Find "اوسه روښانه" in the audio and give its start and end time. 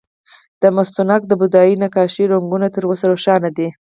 2.89-3.49